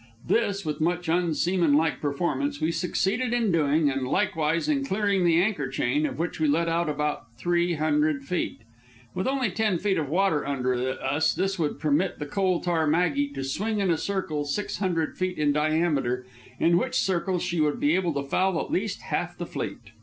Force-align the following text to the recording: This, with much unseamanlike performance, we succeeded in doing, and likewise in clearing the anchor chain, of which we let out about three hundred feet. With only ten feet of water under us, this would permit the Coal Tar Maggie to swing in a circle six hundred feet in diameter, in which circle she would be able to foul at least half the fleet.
This, 0.27 0.65
with 0.65 0.81
much 0.81 1.07
unseamanlike 1.07 2.01
performance, 2.01 2.59
we 2.59 2.71
succeeded 2.71 3.33
in 3.35 3.51
doing, 3.51 3.87
and 3.87 4.07
likewise 4.07 4.67
in 4.67 4.83
clearing 4.83 5.23
the 5.25 5.39
anchor 5.39 5.67
chain, 5.67 6.07
of 6.07 6.17
which 6.17 6.39
we 6.39 6.47
let 6.47 6.67
out 6.67 6.89
about 6.89 7.27
three 7.37 7.75
hundred 7.75 8.23
feet. 8.23 8.61
With 9.13 9.27
only 9.27 9.51
ten 9.51 9.77
feet 9.77 9.99
of 9.99 10.09
water 10.09 10.43
under 10.43 10.73
us, 10.99 11.35
this 11.35 11.59
would 11.59 11.79
permit 11.79 12.17
the 12.17 12.25
Coal 12.25 12.61
Tar 12.61 12.87
Maggie 12.87 13.27
to 13.29 13.43
swing 13.43 13.77
in 13.79 13.91
a 13.91 13.97
circle 13.99 14.43
six 14.43 14.79
hundred 14.79 15.19
feet 15.19 15.37
in 15.37 15.53
diameter, 15.53 16.25
in 16.59 16.79
which 16.79 16.95
circle 16.95 17.37
she 17.37 17.61
would 17.61 17.79
be 17.79 17.93
able 17.93 18.15
to 18.15 18.23
foul 18.23 18.59
at 18.59 18.71
least 18.71 19.01
half 19.03 19.37
the 19.37 19.45
fleet. 19.45 19.91